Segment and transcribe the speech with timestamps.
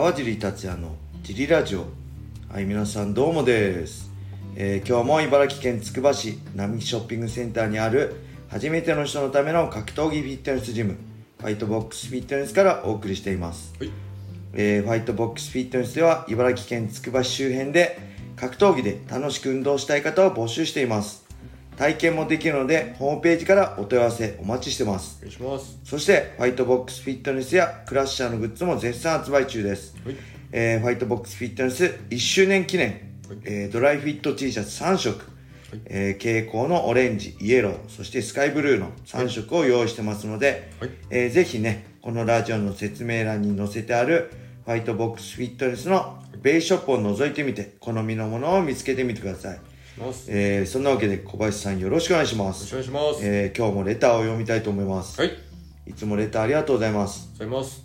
[0.00, 1.84] 川尻達也のジリラジオ。
[2.50, 4.10] はい皆さんどうもです、
[4.56, 8.14] えー今日も茨城県つくば市並木ショッピングセンターにある
[8.48, 10.96] 初めての人のための格闘技フィットネスジム
[11.38, 13.90] ファイトボックスフィットネスからお送りしています、はい。
[14.54, 17.98] えーファイトボックスフィットネスでは茨城県つくば市周辺で
[18.36, 21.26] 格闘技で楽しく運動したい方を募集しています
[21.80, 25.16] 体験もできるのでホームページからお問い合わせお待ちしてます。
[25.22, 25.78] お願いします。
[25.82, 30.16] そしてファイトボックスフィットネスやクラッシャーのグッズも絶賛発売中です、はい。
[30.52, 32.94] えーファイトボックスフィットネス1周年記念、は
[33.34, 33.38] い。
[33.44, 35.24] えードライフィット T シャツ3色、
[35.86, 40.90] えー蛍光のオレンジイエローそしてスカイブルーの3色を用意してますので、はい。
[41.08, 44.30] えーぜひねこのラジオの説明欄に載せてある
[44.66, 49.60] ファイトボックスフィットネスのベイショップを覗いてみて好みのものを見つけてみてください、
[50.28, 52.74] えーそんなわけで小林さんよろしくお願いします。
[52.74, 53.26] ろしくお願いします。
[53.26, 55.32] えー今日もレターを読みたいと思います、はい。
[55.86, 57.30] いつもレターありがとうございます。
[57.32, 57.84] ございます。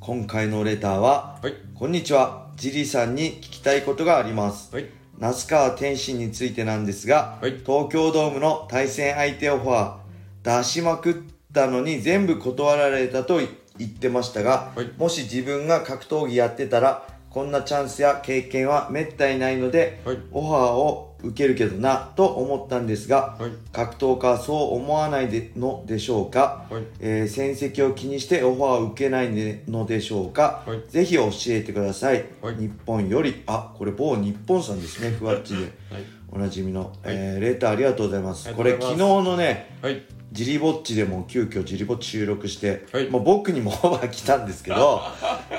[0.00, 1.54] 今回のレターは、はい。
[1.74, 4.74] こんにちは、ジリさんに聞きたいことがあります。
[4.74, 4.86] はい。
[5.18, 7.52] 那須川天心についてなんですが、はい。
[7.64, 11.14] 東京ドームの対戦相手オファー出しまくっ
[11.52, 13.40] たのに全部断られたと
[13.78, 14.90] 言ってましたが、はい。
[14.96, 20.18] もし自分が格闘技やってたらこんなチャンスや経験はめったにないので、はい。
[20.32, 23.52] オファーを受けるけどなと思ったんですが、はい。
[23.72, 26.82] 格闘家はそう思わないでのでしょうか、はい。
[26.98, 29.30] えー戦績を気にしてオファーを受けない
[29.68, 30.82] のでしょうか、はい。
[30.88, 32.56] ぜひ教えてください、はい。
[32.56, 33.44] 日本より。
[33.46, 35.62] あこれ某日本さんですねふわっちで。
[35.90, 38.46] はいおなじみの、えーレターありがとうございます。
[38.48, 39.14] ありこれがとうございます。
[39.14, 40.02] 昨日のねはい。
[40.32, 43.10] ジリぼっちでも急遽ジリぼっち収録して、はい。
[43.10, 45.00] まあ、僕にもオファー来たんですけど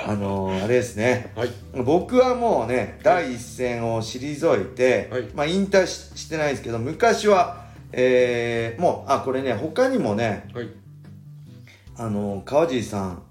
[0.06, 1.32] あのーあれですね。
[1.36, 1.50] はい。
[1.84, 5.22] 僕はもうね第一線を退いて、はい。
[5.34, 10.68] まあ引退ししてないですけど昔はえー、もうあこれね他にもねはい。
[11.98, 13.22] あの川尻さん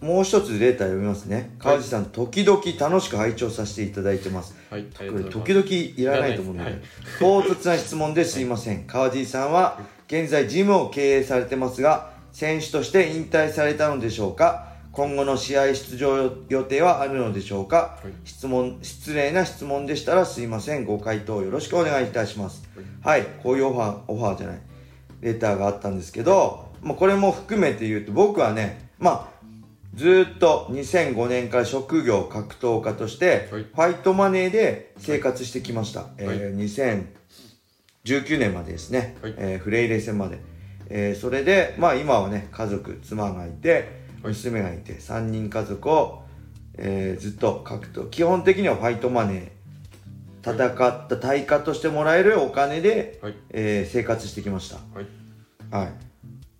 [0.00, 1.54] もう一つレーター読みますね。
[1.58, 4.54] 川尻さん、時々楽しく拝聴させていただいてます。
[4.70, 4.84] はい。
[4.84, 6.88] ことれ時々いらないと思うので、いらない
[7.18, 8.40] 唐突な質問です。
[8.40, 8.86] いません。
[8.86, 14.68] 川尻さんは現在ジムを経営されてますが選手として引退されたのでしょうか？
[14.92, 18.12] 今後の試合出場予定はあるのでしょうか、はい。
[18.24, 20.84] 質問失礼な質問でしたらすいません。
[20.84, 22.68] ご回答よろしくお願いいたします。
[23.02, 24.60] はい、こういうオファーオファーじゃない。
[25.22, 29.35] レターがあったんですけど、まあ、これも含めて言うと僕はねまあ
[29.96, 33.62] ずーっと2005年から職業格闘家としてはい。
[33.62, 37.06] ファイトマネーで生活してきました、えー
[38.04, 39.34] 2019年までですね、はい。
[39.38, 40.38] えーフレイレ戦まで、
[40.90, 44.34] えーそれでまあ今はね家族妻がいてはい。
[44.34, 46.22] 娘がいて3人家族を、
[46.74, 53.34] えーずっと格闘基本的にはファイトマネー戦った対価としてもらえるお金で、はい。
[53.50, 54.76] えー生活してきました。
[54.76, 55.06] はい。
[55.70, 55.92] はい。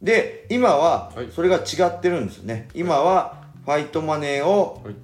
[0.02, 2.68] で、今ははい、それが違ってるんですよね。
[2.74, 4.94] 今は、ファイトマネーを、はい。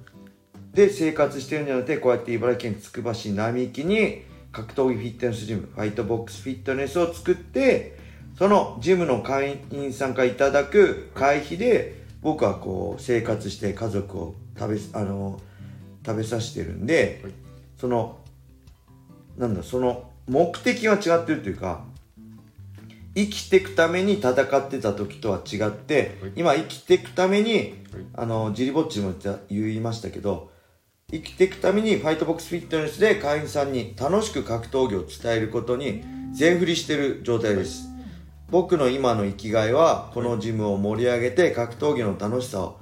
[0.73, 7.97] で生活してるんじゃなくて、こうやって茨城県つくば市並木に、格闘技フィットネスジム、ファイトボックスフィットネスを作って、
[8.37, 15.39] そのジムの会員さんからいただく会費で、僕はこう、生活して家族を食べ、あの、
[16.05, 17.33] 食べさせてるんで、はい。
[17.77, 18.17] その、
[19.37, 21.83] なんだ、その、目的が違ってるというか、
[23.15, 26.31] 生きていくために戦ってた時とは違って、はい。
[26.35, 27.73] 今生きていくために、はい。
[28.15, 29.13] あのジリボッチも
[29.49, 30.51] 言いましたけど
[31.11, 36.03] 生きていくためにファイトボックスフィットネスで会員さんに楽しく格闘技を伝えることに
[36.33, 37.87] 全振りしてる状態です、
[38.49, 42.79] 僕の今の生きがいはこのジムを盛り上げて格闘技の楽しさを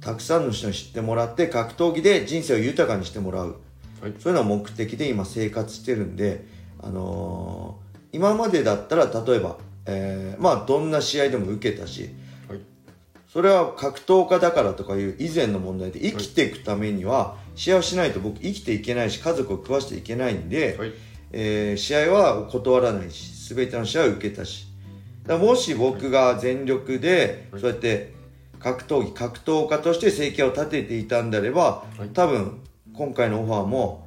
[0.00, 3.56] たくさんの人に知ってもらって格闘技で人生を豊かにしてもらう。
[4.00, 4.14] はい。
[4.18, 6.46] そういうのが目的で今生活してるんで、
[6.82, 7.83] あのー
[8.14, 12.10] 今までだったら例えば、えーまあどんな試合でも受けたし
[12.48, 12.60] はい。
[13.26, 20.92] それは格闘家だからとかいう以前の問題で生きていくためには試合をしないと僕生きていけないし家族を食わしていけないんで、はい。
[21.32, 24.68] えー試合は断らないし全ての試合を受けたし。
[25.26, 27.60] だもし僕が全力ではい。
[27.60, 28.14] そうやって
[28.60, 32.10] 格闘技格闘家として生計を立てていたんであればはい。
[32.10, 32.60] 多分
[32.94, 34.06] 今回のオファーも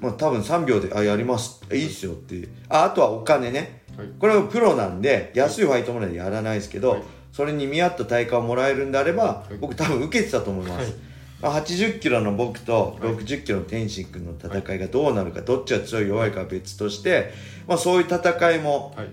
[0.00, 2.34] まあ多分3秒で「あやります」いいっすよって。
[2.34, 3.82] いうああとはお金ね。
[3.96, 4.08] はい。
[4.18, 7.02] これはプロなんで安いファイトマネーでやらないですけど、はい。
[7.32, 9.54] それに見合った対価をもらえるんであれば、い。
[9.60, 10.94] 僕多分受けてたと思います、はい。
[11.42, 17.32] まあ、80キロの僕とはい60キロの天心君の戦いがどうなるか、どっちが強い弱いかは別として、
[17.66, 19.08] まあ、そういう戦いも、はい。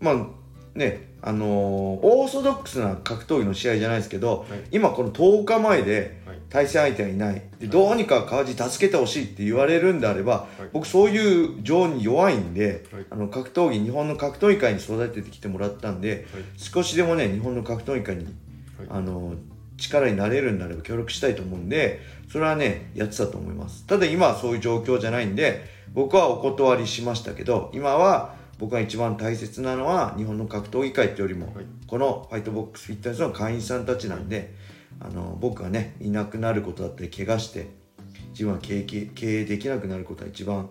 [0.00, 0.26] まあ
[0.74, 4.60] ねあのーオーソドックスな格闘技の試合じゃないですけど、はい。
[4.72, 6.38] 今この10日前ではい。
[6.50, 7.42] 対戦相手がいない。
[7.58, 10.68] でどうにか川地助けてほしいって言われるんであれば、はい。
[10.72, 13.06] 僕そういう情に弱いんで、はい。
[13.10, 16.42] あの格闘技日本の格闘技界に育ててきてもらったんで、はい。
[16.56, 18.34] 少しでもね日本の格闘技界に、はい。
[18.90, 19.34] あの
[19.76, 22.00] 力になれるんならば協力したいと思うんで
[22.30, 23.86] それはねやってたと思います。
[23.86, 31.54] ただ今はそういう状況じゃないんで僕はお断りしましたけど今は僕が一番大切なのは日本の格闘技界ってよりも、
[31.86, 34.54] このファイトボックスフィットネスの会員さんたちなんで、
[35.00, 37.68] あの僕がねいなくなることだったり怪我して
[38.30, 40.70] 自分は経経営できなくなることは一番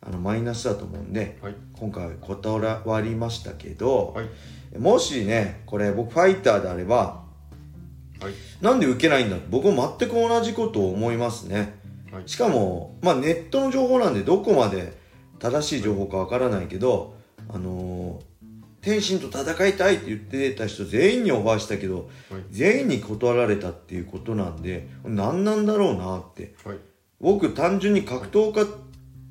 [0.00, 1.54] あのマイナスだと思うんで、はい。
[1.78, 4.78] 今回は断りましたけど、はい。
[4.78, 7.22] もしねこれ僕ファイターであれば
[8.20, 8.32] はい。
[8.60, 11.78] なんで受けないんだ僕も全く同じことを思いますね。
[12.12, 12.22] はい。
[12.26, 14.98] しかも、まあ、ネットの情報なんでどこまで
[15.38, 18.30] 正しい情報かわからないけど、あのー
[18.80, 22.42] 天心と戦いたいって言ってた人全員にオファーしたけど、はい。
[22.50, 26.54] 全員に断られたっていうことなんで何なんだろうなって。
[26.64, 26.78] はい。
[27.20, 28.66] 僕単純に格闘家っ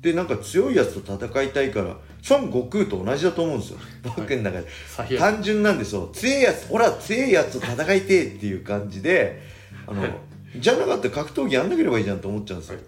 [0.00, 1.96] てなんか強いやつと戦いたいから
[2.30, 3.78] 孫悟空と同じだと思うんですよ。
[4.04, 9.42] 僕の中で、単純なんですよ強いやつほら強いやつと戦いてえっていう感じで
[9.88, 10.12] あの、はい。
[10.56, 12.78] じゃなかったら格闘技やんなければいいじゃんと思っちゃうんですよ、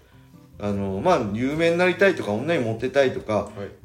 [0.59, 3.82] あのまあ有名になりたいとか女にモテたいとかはい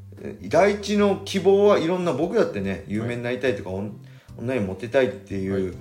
[0.48, 3.90] 第一の希望はいろんな僕だってね有名になりたいとか、女
[4.38, 5.76] 女にモテたいっていう、はい。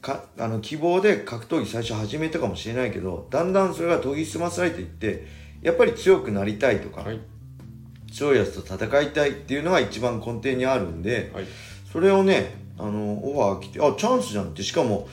[0.00, 5.26] かあの希望で格闘技最初始めたかもしれないけどだんだんそれが研ぎ澄まされていって
[5.62, 7.20] やっぱり強くなりたいとか、はい。
[8.12, 11.46] 強いやつと戦いたいっていうのが一番根底にあるんで、はい。
[11.90, 14.62] それをねあのオファー来てあチャンスじゃんって。
[14.62, 15.06] しかも、はい。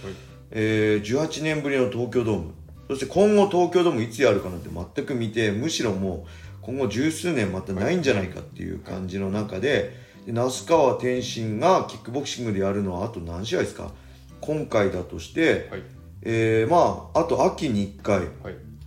[0.52, 2.54] えー18年ぶりの東京ドーム。
[2.90, 6.28] そして今後東京ドームいつやるかなんて全く見てむしろもう
[6.62, 13.92] 今後十数年またないんじゃないかっていう感じの中でで那須川天心がキックボクシングでやるのはあと何試合ですか？
[14.40, 15.84] 今回だとして、はい。
[16.24, 18.28] えーまああと秋に1回、はい。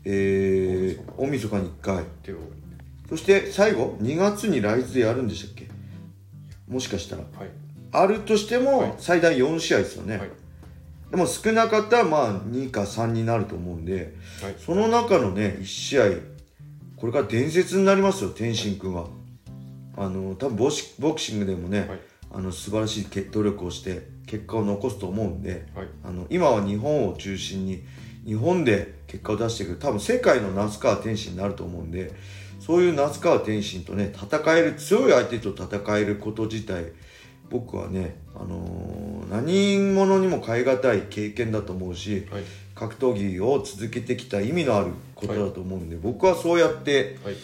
[0.05, 2.05] えー大晦日に1回。
[3.09, 5.69] そして最後2月にライズでやるんでしたっけ？
[6.69, 7.23] もしかしたら。
[7.23, 7.49] はい。
[7.93, 8.65] あるとしてはい。
[8.65, 10.31] も最大4試合ですよね、はい。
[11.11, 14.55] でも少なかったらまあ2か3になると思うんではい。
[14.59, 16.05] その中のね1試合
[17.05, 19.09] これから伝説になりますよ天心君は。
[19.95, 21.99] あの多分ボシボクシングでもね、はい。
[22.33, 25.89] あの素晴らしい決闘力をして結果を残すと思うんではい。
[26.03, 27.85] あの今は日本を中心に
[28.25, 32.11] 日本で結果を出していく多分世界の那須川天心になると思うんで
[32.59, 36.87] そういう那須川天心とね戦える強い相手と戦えること自体
[37.51, 42.45] 僕はね、あのー何者にも代え難い経験だと思うしはい
[42.75, 47.35] 格闘技を続けてきた意味のあることだと思うんで、僕はそうやって、はい。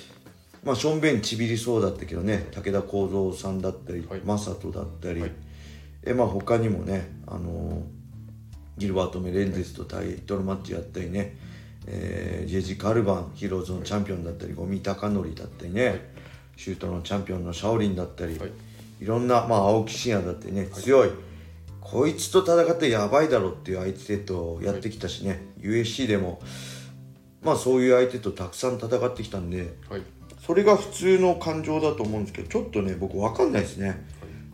[0.63, 4.21] まあ、しょんべんちびりそうだったけどね武田幸三さんだったり、はい。
[4.23, 5.33] 正人だったり、はい。
[6.05, 7.83] えまあ他にもね、あのー
[8.79, 11.37] ギルバート・メレンデスとタイトルマッチやったりね、
[11.87, 16.01] えージェジ・カルバンヒーローズのチャンピオンだったり五味隆則だったりね、はい。
[16.57, 18.51] シュートのチャンピオンのシャオリンだったり、はい。
[19.01, 21.11] いろんな、まあ、青木真也だってね、強い
[21.81, 26.41] こいつと戦ってやばいだろっていう相手とやってきたしね、USC でも。
[27.43, 29.75] まあそういう相手とたくさん戦ってきたんで。
[29.89, 30.03] はい。
[30.39, 34.05] それが普通の感情だと思うんですけどちょっとね僕分かんないですね。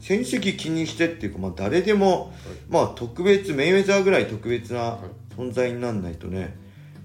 [0.01, 2.35] 戦績気にしてっていうか、まあ、誰でも、
[2.69, 4.99] まあ特別メイウェザーぐらい特別な
[5.37, 6.57] 存在にならないとね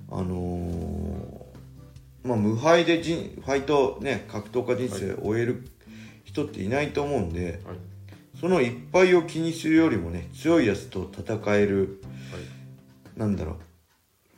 [0.09, 1.41] あのー
[2.23, 5.67] まあ無敗で人ファイトね格闘家人生を終える
[6.23, 7.77] 人っていないと思うんで、はい
[8.41, 12.01] そのいっぱいを気にするよりもね強いやつと戦える
[12.31, 13.19] はい。
[13.19, 13.55] なんだろう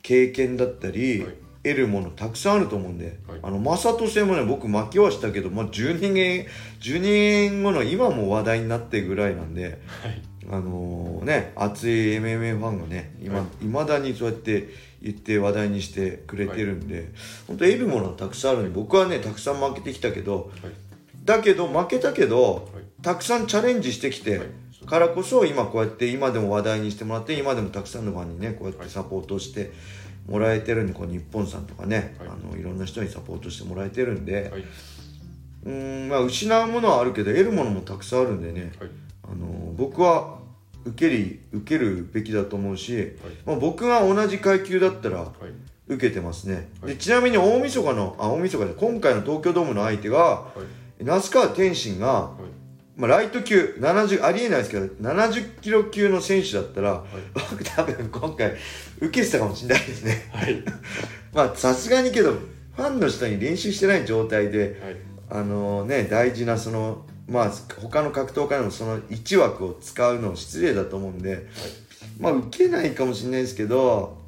[0.02, 1.34] 経験だったり、はい。
[1.64, 3.40] 得るものたくさんあると思うんで、はい。
[3.42, 6.46] あの正人戦もね僕負けはしたけど、まあ、12年
[6.80, 10.22] 12年後の今も話題になってるぐらいなんではい。
[10.50, 13.46] あのーね熱い MMA ファンがね今、はい。
[13.62, 14.68] 未だにそうやって
[15.00, 17.10] 言って話題にしてくれてるんで、
[17.46, 20.72] 本当得るものはたくさんあるんで僕はねたくさん負けてきたけどはい
[21.24, 22.84] だけど負けたけどはい。
[23.02, 24.48] たくさんチャレンジしてきて、はい。
[24.86, 29.72] からこそ今こうやって今でも話題にしてもらって今でもたくさんのファンにねこうやってサポートして
[30.26, 32.28] もらえてるんでこう日本さんとかね、はい。
[32.28, 34.64] い、あのいろんな人にサポートしてもらえてるんで、はい。
[35.64, 38.90] うーんまあ失うものはあるけど得るものもたくさんあるんでね、はい。
[39.22, 40.38] あの僕は
[40.84, 43.16] 受けり受けるべきだと思うし、
[43.46, 45.30] まあ、僕が同じ階級だったらはい。
[45.86, 46.92] 受けてますね、はい。
[46.92, 52.64] でちなみに大晦日のあ大晦日で今回の東京ドームの相手がはい那須川天心がはい。
[52.96, 58.54] まあ、ライト級70ありえないですけど70キロ級の選手だったら、僕多分今回
[59.00, 60.30] 受けてたかもしれないですね。
[60.32, 60.62] はい。
[61.34, 62.34] まあさすがにけど
[62.76, 64.96] ファンの人に練習してない状態ではい。
[65.30, 71.48] あのね大事なそのまあ他の格闘家でもその1枠を使うの失礼だと思うんで、
[72.20, 74.18] まあ受けないかもしれないですけど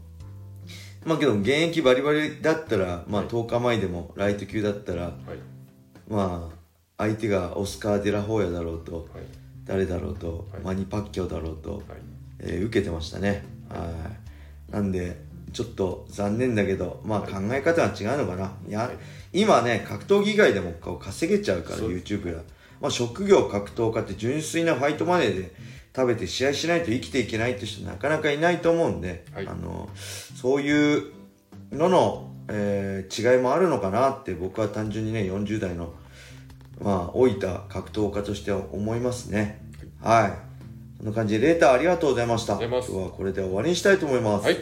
[1.04, 5.12] まあけど現役バリバリだったらまあ10日前でもライト級だったらはい。
[6.08, 6.55] まあ
[6.98, 9.24] 相手がオスカー・デラホーヤだろうとはい。
[9.64, 10.62] 誰だろうと、はい。
[10.62, 11.82] マニ・パッキョだろうと、はい。
[12.38, 13.44] えー受けてましたね。
[13.68, 13.86] は
[14.70, 14.72] い。
[14.72, 18.90] なんでちょっと残念だけどまあ考え方が違うのかな、い、や
[19.32, 22.42] 今ね格闘技以外でも稼げちゃうから YouTube や、
[22.80, 25.54] まあ、職業格闘家って純粋なファイトマネーで
[25.94, 29.46] 食べて試合しないと生きていけないって人なかなかいないと思うんで、はい。
[29.46, 31.12] あのそういう
[31.72, 35.94] のの、えー違いもあるのかなって僕は単純にね40代の
[36.80, 39.62] まあ老いた格闘家としては思いますね。
[40.02, 40.32] はい。
[40.98, 42.54] そんな感じでレーターありがとうございました。
[42.54, 44.56] 今日はこれで終わりにしたいと思います、はい。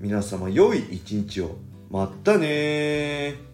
[0.00, 1.56] 皆様良い一日を。
[1.90, 3.49] またねー